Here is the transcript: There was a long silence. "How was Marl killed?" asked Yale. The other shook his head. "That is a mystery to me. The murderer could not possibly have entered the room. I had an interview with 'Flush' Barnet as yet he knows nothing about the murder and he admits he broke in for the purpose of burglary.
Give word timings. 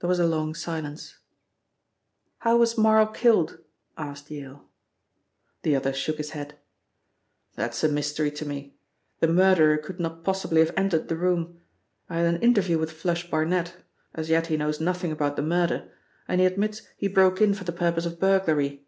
There 0.00 0.08
was 0.08 0.18
a 0.18 0.26
long 0.26 0.56
silence. 0.56 1.18
"How 2.38 2.56
was 2.56 2.76
Marl 2.76 3.06
killed?" 3.06 3.60
asked 3.96 4.28
Yale. 4.28 4.68
The 5.62 5.76
other 5.76 5.92
shook 5.92 6.16
his 6.16 6.30
head. 6.30 6.58
"That 7.54 7.72
is 7.72 7.84
a 7.84 7.88
mystery 7.88 8.32
to 8.32 8.44
me. 8.44 8.74
The 9.20 9.28
murderer 9.28 9.78
could 9.78 10.00
not 10.00 10.24
possibly 10.24 10.58
have 10.62 10.74
entered 10.76 11.06
the 11.06 11.14
room. 11.14 11.60
I 12.10 12.18
had 12.18 12.34
an 12.34 12.42
interview 12.42 12.76
with 12.76 12.90
'Flush' 12.90 13.30
Barnet 13.30 13.76
as 14.16 14.28
yet 14.28 14.48
he 14.48 14.56
knows 14.56 14.80
nothing 14.80 15.12
about 15.12 15.36
the 15.36 15.42
murder 15.42 15.92
and 16.26 16.40
he 16.40 16.46
admits 16.48 16.82
he 16.96 17.06
broke 17.06 17.40
in 17.40 17.54
for 17.54 17.62
the 17.62 17.70
purpose 17.70 18.04
of 18.04 18.18
burglary. 18.18 18.84